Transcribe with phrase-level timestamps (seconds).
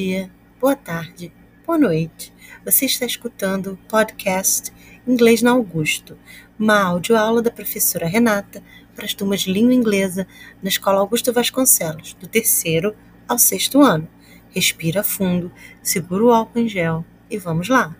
[0.00, 0.30] Dia,
[0.60, 1.32] boa tarde,
[1.66, 2.32] boa noite.
[2.64, 4.72] Você está escutando o podcast
[5.04, 6.16] Inglês na Augusto,
[6.56, 8.62] uma audioaula da professora Renata
[8.94, 10.24] para as turmas de língua inglesa
[10.62, 12.94] na Escola Augusto Vasconcelos, do terceiro
[13.26, 14.08] ao sexto ano.
[14.50, 15.50] Respira fundo,
[15.82, 17.96] segura o álcool em gel e vamos lá.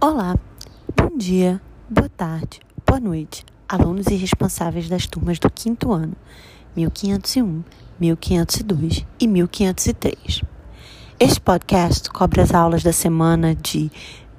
[0.00, 0.34] Olá,
[0.96, 6.16] bom dia, boa tarde, boa noite, alunos e responsáveis das turmas do quinto ano,
[6.74, 7.62] 1501,
[8.00, 10.40] 1502 e 1503.
[11.20, 13.90] Este podcast cobre as aulas da semana de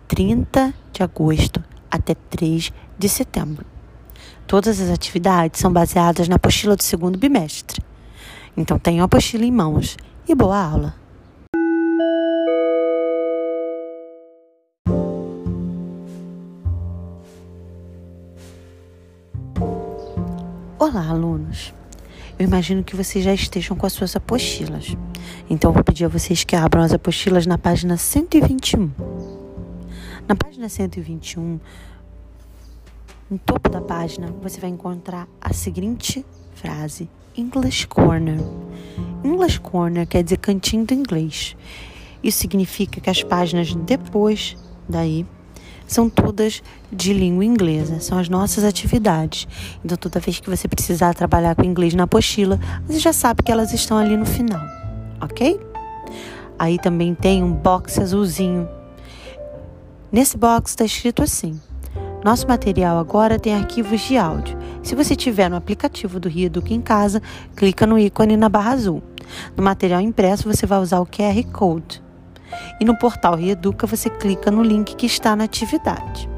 [0.08, 3.66] 30 de agosto até 3 de setembro.
[4.48, 7.82] Todas as atividades são baseadas na apostila do segundo bimestre.
[8.58, 9.96] Então tenham a apostila em mãos
[10.28, 10.96] e boa aula!
[20.80, 21.74] Olá, alunos!
[22.38, 24.98] Eu imagino que vocês já estejam com as suas apostilas.
[25.50, 28.92] Então, eu vou pedir a vocês que abram as apostilas na página 121.
[30.28, 31.60] Na página 121,
[33.30, 38.40] no topo da página, você vai encontrar a seguinte frase: English Corner.
[39.24, 41.56] English Corner quer dizer cantinho do inglês.
[42.24, 44.56] Isso significa que as páginas depois
[44.88, 45.26] daí
[45.88, 49.48] são todas de língua inglesa, são as nossas atividades.
[49.84, 53.52] Então, toda vez que você precisar trabalhar com inglês na apostila, você já sabe que
[53.52, 54.62] elas estão ali no final,
[55.22, 55.60] ok?
[56.58, 58.68] Aí também tem um box azulzinho.
[60.12, 61.60] Nesse box está escrito assim:
[62.24, 64.58] Nosso material agora tem arquivos de áudio.
[64.82, 67.22] Se você tiver no aplicativo do Rio Educa em casa,
[67.56, 69.02] clica no ícone na barra azul.
[69.58, 72.02] No material impresso, você vai usar o QR Code.
[72.80, 76.30] E no portal Reeduca você clica no link que está na atividade.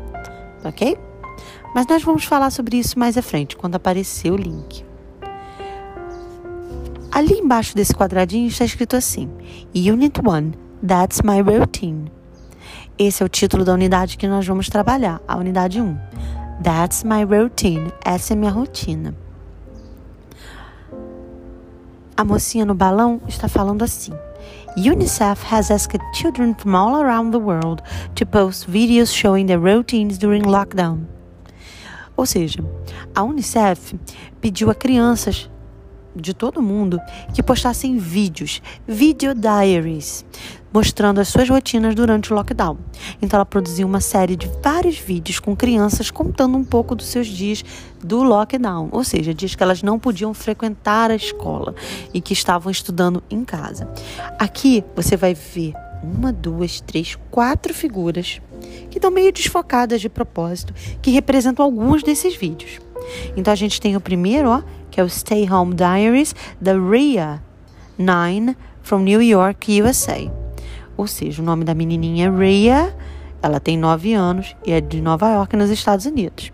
[0.63, 0.97] Ok?
[1.73, 4.85] Mas nós vamos falar sobre isso mais à frente, quando aparecer o link.
[7.11, 9.29] Ali embaixo desse quadradinho está escrito assim:
[9.73, 10.51] Unit 1,
[10.85, 12.11] That's My Routine.
[12.97, 15.97] Esse é o título da unidade que nós vamos trabalhar, a unidade 1.
[16.63, 17.91] That's My Routine.
[18.03, 19.13] Essa é minha rotina.
[22.17, 24.13] A mocinha no balão está falando assim:
[24.77, 27.81] UNICEF has asked children from all around the world
[28.13, 31.07] to post videos showing their routines during lockdown.
[32.17, 32.59] Ou seja,
[33.15, 33.95] a UNICEF
[34.41, 35.49] pediu a crianças
[36.13, 36.99] de todo mundo
[37.33, 40.25] que postassem vídeos, video diaries,
[40.75, 42.77] mostrando as suas rotinas durante o lockdown.
[43.21, 47.27] Então ela produziu uma série de vários vídeos com crianças contando um pouco dos seus
[47.27, 47.63] dias
[48.03, 51.73] do lockdown, ou seja, dias que elas não podiam frequentar a escola
[52.13, 53.89] e que estavam estudando em casa.
[54.37, 55.71] Aqui você vai ver
[56.03, 58.41] uma, duas, três, quatro figuras
[58.91, 62.81] que estão meio desfocadas de propósito, que representam alguns desses vídeos.
[63.37, 64.61] Então a gente tem o primeiro, ó,
[64.91, 67.41] que é o Stay Home Diaries da Rhea
[67.97, 70.44] 9 from New York, USA.
[70.97, 72.95] Ou seja, o nome da menininha é Rhea,
[73.41, 76.51] ela tem 9 anos e é de Nova York, nos Estados Unidos.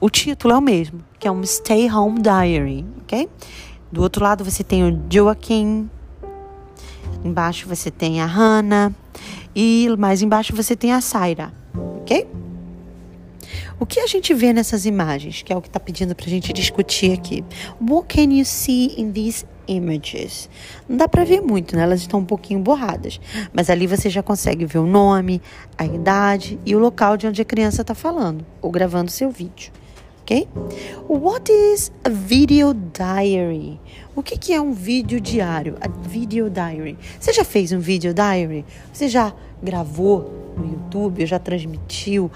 [0.00, 3.28] O título é o mesmo, que é um Stay Home Diary, ok?
[3.90, 5.88] Do outro lado você tem o Joaquim,
[7.24, 8.92] embaixo você tem a Hannah
[9.54, 11.52] e mais embaixo você tem a Saira,
[12.00, 12.26] ok?
[13.78, 16.28] O que a gente vê nessas imagens, que é o que está pedindo para a
[16.28, 17.44] gente discutir aqui?
[17.80, 20.48] What can you see in these images?
[20.88, 21.82] Não dá para ver muito, né?
[21.82, 23.20] Elas estão um pouquinho borradas,
[23.52, 25.40] mas ali você já consegue ver o nome,
[25.76, 29.72] a idade e o local de onde a criança está falando ou gravando seu vídeo.
[30.22, 30.48] Ok?
[31.08, 33.80] What is a video diary?
[34.14, 35.76] O que, que é um vídeo diário?
[35.80, 36.96] A video diary.
[37.18, 38.64] Você já fez um video diary?
[38.92, 41.26] Você já gravou no YouTube?
[41.26, 42.30] Já transmitiu?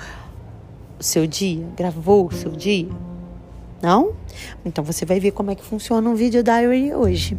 [0.99, 1.67] o seu dia?
[1.77, 2.89] Gravou o seu dia?
[3.83, 4.15] Não?
[4.65, 7.37] Então você vai ver como é que funciona um video diary hoje.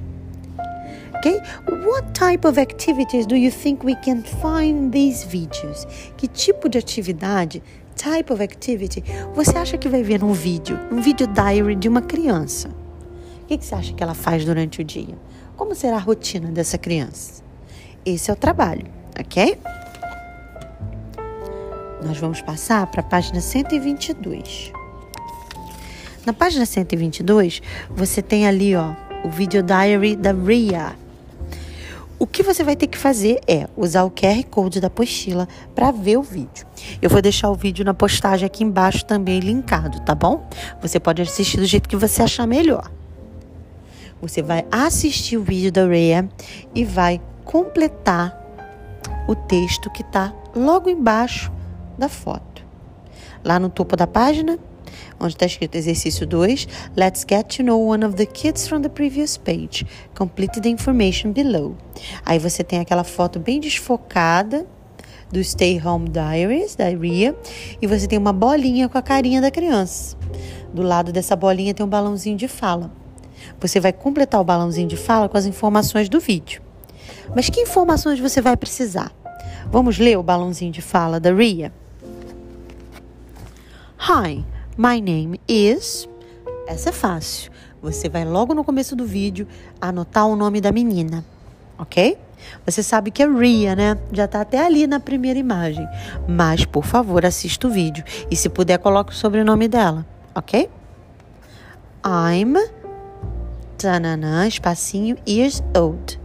[1.16, 1.42] Ok?
[1.86, 5.86] What type of activities do you think we can find in these videos?
[6.16, 7.64] Que tipo de atividade,
[7.96, 9.04] type of activity,
[9.34, 12.70] você acha que vai ver num vídeo, num video diary de uma criança?
[13.44, 15.18] O que, que você acha que ela faz durante o dia?
[15.56, 17.42] Como será a rotina dessa criança?
[18.06, 18.86] Esse é o trabalho,
[19.20, 19.58] ok?
[22.08, 24.72] nós vamos passar para a página 122.
[26.28, 28.92] Na página 122, você tem ali, ó,
[29.24, 30.94] o video diary da Ria.
[32.20, 35.90] O que você vai ter que fazer é usar o QR Code da apostila para
[35.90, 36.68] ver o vídeo.
[37.02, 40.46] Eu vou deixar o vídeo na postagem aqui embaixo também linkado, tá bom?
[40.82, 42.92] Você pode assistir do jeito que você achar melhor.
[44.22, 46.28] Você vai assistir o vídeo da Rhea
[46.76, 48.38] e vai completar
[49.30, 51.50] o texto que está logo embaixo
[51.98, 52.66] da foto.
[53.46, 54.60] Lá no topo da página,
[55.20, 58.90] onde está escrito exercício 2, let's get to know one of the kids from the
[58.90, 59.86] previous page.
[60.16, 61.76] Complete the information below.
[62.26, 64.66] Aí você tem aquela foto bem desfocada
[65.32, 67.36] do Stay Home Diaries, da Ria,
[67.82, 70.18] e você tem uma bolinha com a carinha da criança.
[70.74, 72.92] Do lado dessa bolinha tem um balãozinho de fala.
[73.60, 76.62] Você vai completar o balãozinho de fala com as informações do vídeo.
[77.36, 79.12] Mas que informações você vai precisar?
[79.70, 81.74] Vamos ler o balãozinho de fala da Ria?
[84.00, 84.46] Hi,
[84.78, 86.08] my name is.
[86.68, 87.52] Essa é fácil.
[87.82, 89.48] Você vai logo no começo do vídeo
[89.82, 91.26] anotar o nome da menina,
[91.78, 92.18] ok?
[92.66, 93.98] Você sabe que é Ria, né?
[94.12, 95.88] Já está até ali na primeira imagem.
[96.28, 98.04] Mas, por favor, assista o vídeo.
[98.30, 100.70] E se puder, coloque o sobrenome dela, ok?
[102.06, 102.56] I'm.
[103.78, 106.20] Tananã, espacinho, years old.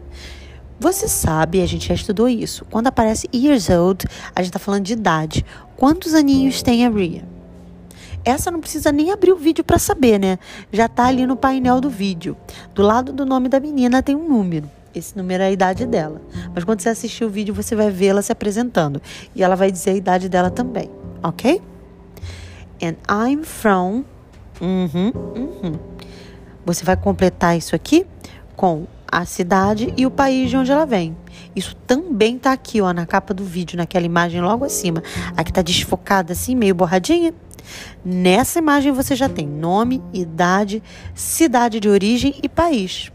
[0.80, 2.64] Você sabe, a gente já estudou isso.
[2.70, 4.04] Quando aparece years old,
[4.34, 5.44] a gente está falando de idade.
[5.76, 7.24] Quantos aninhos tem a Ria?
[8.24, 10.38] Essa não precisa nem abrir o vídeo para saber, né?
[10.72, 12.36] Já está ali no painel do vídeo.
[12.74, 14.70] Do lado do nome da menina tem um número.
[14.94, 16.20] Esse número é a idade dela.
[16.54, 19.00] Mas quando você assistir o vídeo, você vai vê-la se apresentando.
[19.34, 20.90] E ela vai dizer a idade dela também,
[21.22, 21.60] ok?
[22.82, 24.04] And I'm from.
[24.60, 25.78] Uhum, uhum.
[26.64, 28.06] Você vai completar isso aqui
[28.54, 31.16] com a cidade e o país de onde ela vem.
[31.54, 35.02] Isso também tá aqui, ó, na capa do vídeo, naquela imagem logo acima.
[35.36, 37.34] Aqui tá desfocada assim, meio borradinha.
[38.04, 40.82] Nessa imagem você já tem nome, idade,
[41.14, 43.12] cidade de origem e país.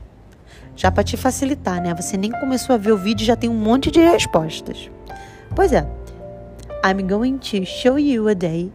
[0.76, 1.94] Já para te facilitar, né?
[1.96, 4.90] Você nem começou a ver o vídeo e já tem um monte de respostas.
[5.56, 5.88] Pois é.
[6.86, 8.72] I'm going to show you a day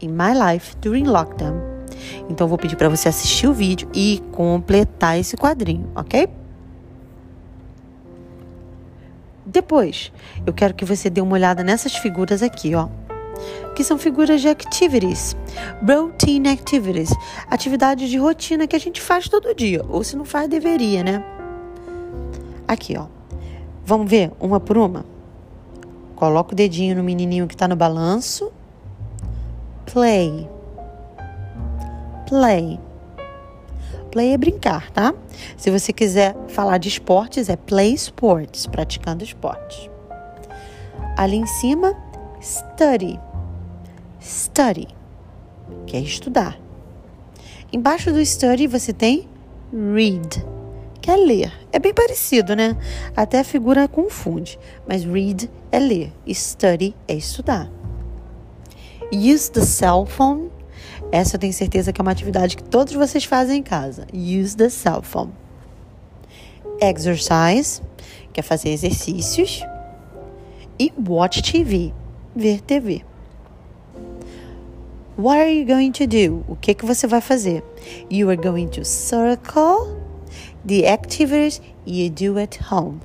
[0.00, 1.60] in my life during lockdown.
[2.28, 6.28] Então vou pedir para você assistir o vídeo e completar esse quadrinho, ok?
[9.44, 10.12] Depois,
[10.46, 12.88] eu quero que você dê uma olhada nessas figuras aqui, ó.
[13.74, 15.36] Que são figuras de activities,
[15.86, 17.10] routine activities,
[17.48, 21.24] atividades de rotina que a gente faz todo dia, ou se não faz, deveria, né?
[22.66, 23.06] Aqui, ó.
[23.84, 25.04] Vamos ver uma por uma?
[26.14, 28.52] Coloca o dedinho no menininho que está no balanço.
[29.90, 30.48] Play.
[32.28, 32.78] Play.
[34.10, 35.14] Play é brincar, tá?
[35.56, 39.88] Se você quiser falar de esportes, é play sports, praticando esportes.
[41.16, 41.96] Ali em cima,
[42.40, 43.18] study.
[44.20, 44.88] Study,
[45.86, 46.60] que é estudar.
[47.72, 49.28] Embaixo do study você tem
[49.72, 50.44] read
[51.00, 51.52] que é ler.
[51.72, 52.76] É bem parecido, né?
[53.16, 54.58] Até a figura confunde.
[54.86, 57.70] Mas read é ler, study é estudar.
[59.12, 60.50] Use the cell phone.
[61.10, 64.06] Essa eu tenho certeza que é uma atividade que todos vocês fazem em casa.
[64.12, 65.32] Use the cell phone.
[66.80, 67.82] Exercise,
[68.32, 69.62] que é fazer exercícios.
[70.78, 71.92] E watch TV,
[72.34, 73.04] ver TV.
[75.18, 76.44] What are you going to do?
[76.48, 77.62] O que, que você vai fazer?
[78.10, 80.00] You are going to circle
[80.64, 83.00] the activities you do at home.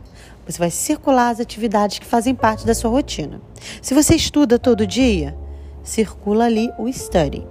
[0.45, 3.41] Você vai circular as atividades que fazem parte da sua rotina.
[3.81, 5.35] Se você estuda todo dia,
[5.83, 7.45] circula ali o study.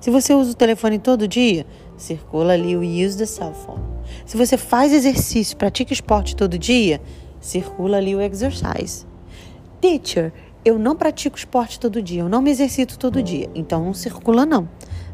[0.00, 1.66] Se você usa o telefone todo dia,
[1.96, 3.82] circula ali o use the cell phone.
[4.26, 7.00] Se você faz exercício, pratica esporte todo dia,
[7.40, 9.06] circula ali o exercise.
[9.80, 10.32] Teacher,
[10.64, 14.46] eu não pratico esporte todo dia, eu não me exercito todo dia, então não circula
[14.46, 14.68] não,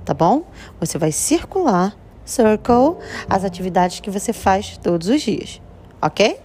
[0.05, 0.45] tá bom?
[0.81, 1.97] Você vai circular
[2.29, 2.97] circle
[3.29, 5.61] as atividades que você faz todos os dias.
[6.01, 6.39] Ok?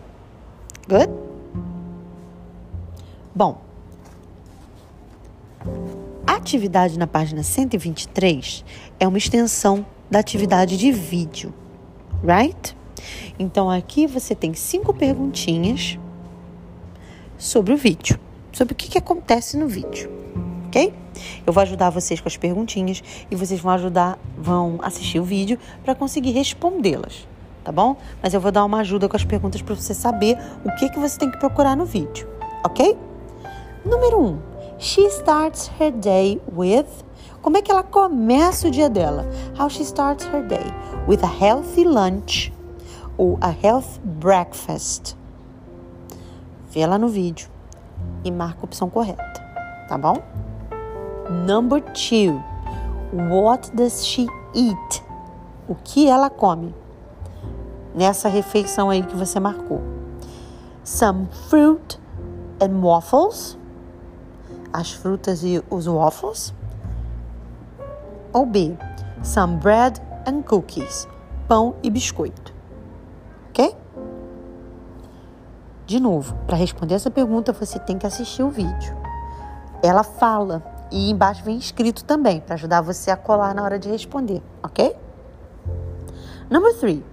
[0.87, 1.11] Good?
[3.35, 3.61] Bom,
[6.25, 8.63] a atividade na página 123
[8.99, 11.53] é uma extensão da atividade de vídeo,
[12.23, 12.77] right?
[13.37, 15.97] Então aqui você tem cinco perguntinhas
[17.37, 18.19] sobre o vídeo,
[18.53, 20.09] sobre o que, que acontece no vídeo,
[20.67, 20.93] ok?
[21.45, 25.59] Eu vou ajudar vocês com as perguntinhas e vocês vão ajudar, vão assistir o vídeo
[25.83, 27.27] para conseguir respondê-las,
[27.63, 27.97] tá bom?
[28.21, 30.99] Mas eu vou dar uma ajuda com as perguntas para você saber o que que
[30.99, 32.27] você tem que procurar no vídeo,
[32.63, 32.97] ok?
[33.83, 34.25] Número 1.
[34.25, 34.39] Um,
[34.79, 36.85] she starts her day with
[37.43, 39.29] como é que ela começa o dia dela?
[39.59, 40.63] How she starts her day
[41.09, 42.53] with a healthy lunch
[43.17, 45.17] ou a health breakfast.
[46.71, 47.52] Vê lá no vídeo
[48.23, 49.41] e marca a opção correta,
[49.87, 50.17] tá bom?
[51.29, 52.41] Number two.
[53.13, 55.03] What does she eat?
[55.67, 56.73] O que ela come?
[57.93, 59.81] Nessa refeição aí que você marcou.
[60.83, 61.99] Some fruit
[62.59, 63.57] and waffles.
[64.73, 66.53] As frutas e os waffles.
[68.33, 68.75] Ou B.
[69.21, 71.07] Some bread and cookies.
[71.47, 72.42] Pão e biscoito.
[75.85, 78.95] De novo, para responder essa pergunta, você tem que assistir o vídeo.
[79.81, 80.63] Ela fala
[80.93, 84.95] E embaixo vem escrito também, para ajudar você a colar na hora de responder, ok?
[86.51, 87.03] Number three.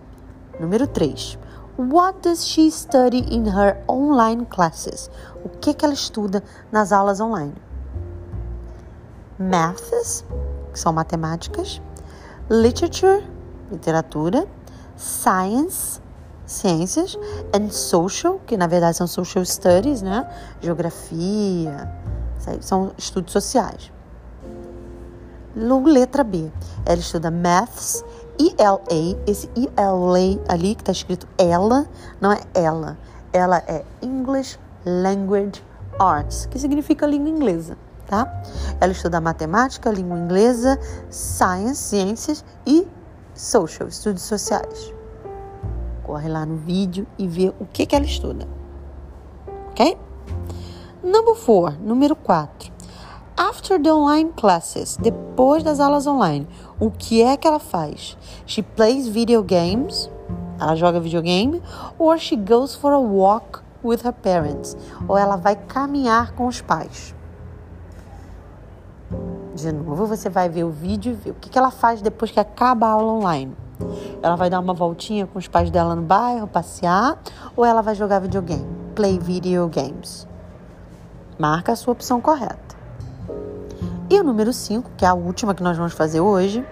[0.60, 1.38] Número 3.
[1.78, 5.10] What does she study in her online classes?
[5.42, 7.54] O que, que ela estuda nas aulas online?
[9.38, 10.22] Maths,
[10.70, 11.80] que são matemáticas,
[12.50, 13.26] literature,
[13.72, 14.46] literatura,
[14.94, 16.02] science,
[16.50, 17.18] ciências,
[17.54, 20.28] and social, que na verdade são social studies, né?
[20.60, 21.88] Geografia,
[22.60, 23.92] são estudos sociais.
[25.54, 26.50] Letra B,
[26.84, 28.04] ela estuda maths,
[28.38, 31.86] ELA, esse ELA ali que está escrito ela,
[32.20, 32.96] não é ela.
[33.32, 35.62] Ela é English Language
[35.98, 37.76] Arts, que significa língua inglesa,
[38.06, 38.42] tá?
[38.80, 40.78] Ela estuda matemática, língua inglesa,
[41.10, 42.86] science, ciências e
[43.34, 44.99] social, estudos sociais.
[46.10, 48.48] Corre lá no vídeo e vê o que, que ela estuda.
[49.68, 49.96] Ok?
[51.04, 52.72] Number four, número 4.
[53.36, 56.48] After the online classes, depois das aulas online,
[56.80, 58.18] o que é que ela faz?
[58.44, 60.10] She plays video games,
[60.58, 61.62] ela joga videogame,
[61.96, 64.76] or she goes for a walk with her parents,
[65.06, 67.14] ou ela vai caminhar com os pais.
[69.54, 72.40] De novo, você vai ver o vídeo e ver o que ela faz depois que
[72.40, 73.56] acaba a aula online.
[74.22, 77.18] Ela vai dar uma voltinha com os pais dela no bairro, passear,
[77.56, 80.26] ou ela vai jogar videogame, play video games.
[81.38, 82.76] Marca a sua opção correta.
[84.10, 86.66] E o número 5, que é a última que nós vamos fazer hoje,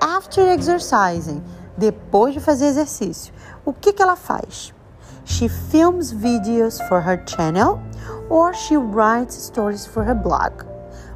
[0.00, 1.42] after exercising,
[1.76, 3.32] depois de fazer exercício.
[3.64, 4.72] O que, que ela faz?
[5.24, 7.80] She films videos for her channel
[8.30, 10.64] or she writes stories for her blog.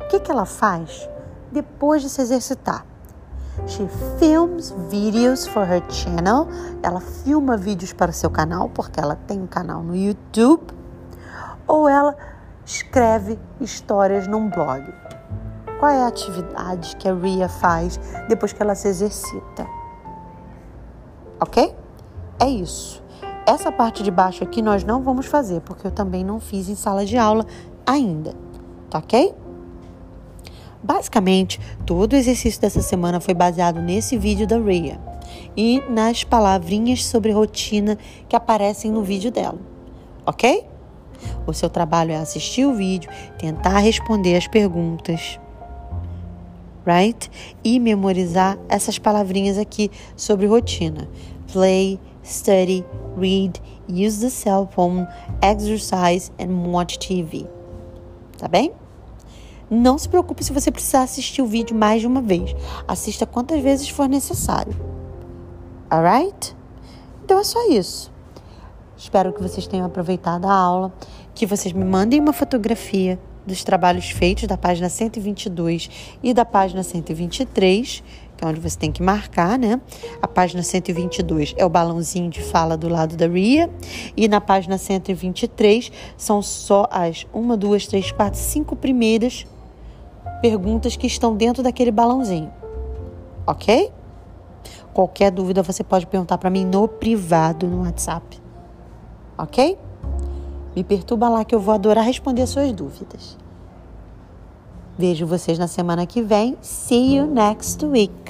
[0.00, 1.08] O que, que ela faz
[1.52, 2.84] depois de se exercitar?
[3.66, 3.86] She
[4.18, 6.48] films videos for her channel.
[6.82, 10.62] Ela filma vídeos para o seu canal, porque ela tem um canal no YouTube.
[11.66, 12.16] Ou ela
[12.64, 14.92] escreve histórias num blog.
[15.78, 17.98] Qual é a atividade que a Ria faz
[18.28, 19.66] depois que ela se exercita?
[21.40, 21.74] Ok?
[22.38, 23.02] É isso.
[23.46, 26.74] Essa parte de baixo aqui nós não vamos fazer, porque eu também não fiz em
[26.74, 27.46] sala de aula
[27.86, 28.34] ainda.
[28.90, 29.34] Tá ok?
[30.82, 35.00] Basicamente, todo o exercício dessa semana foi baseado nesse vídeo da Ria
[35.56, 39.58] e nas palavrinhas sobre rotina que aparecem no vídeo dela.
[40.26, 40.66] Ok?
[41.46, 45.38] O seu trabalho é assistir o vídeo, tentar responder as perguntas
[46.84, 47.30] right?
[47.62, 51.08] E memorizar essas palavrinhas aqui sobre rotina:
[51.52, 52.84] play, study,
[53.16, 55.06] read, use the cell phone,
[55.42, 57.46] exercise and watch TV.
[58.38, 58.72] Tá bem?
[59.70, 62.56] Não se preocupe se você precisar assistir o vídeo mais de uma vez.
[62.88, 64.74] Assista quantas vezes for necessário.
[65.88, 66.56] Alright?
[67.24, 68.12] Então é só isso.
[68.96, 70.92] Espero que vocês tenham aproveitado a aula,
[71.32, 75.88] que vocês me mandem uma fotografia dos trabalhos feitos da página 122
[76.20, 78.02] e da página 123,
[78.36, 79.80] que é onde você tem que marcar, né?
[80.20, 83.70] A página 122 é o balãozinho de fala do lado da Ria,
[84.16, 89.46] e na página 123 são só as uma, duas, três, quatro, cinco primeiras
[90.40, 92.52] perguntas que estão dentro daquele balãozinho.
[93.46, 93.92] Ok?
[94.92, 98.40] Qualquer dúvida você pode perguntar para mim no privado no WhatsApp.
[99.38, 99.78] Ok?
[100.74, 103.36] Me perturba lá que eu vou adorar responder suas dúvidas.
[104.98, 106.56] Vejo vocês na semana que vem.
[106.60, 108.29] See you next week.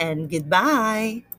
[0.00, 1.22] and goodbye.